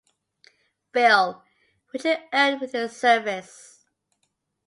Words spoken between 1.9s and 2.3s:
which he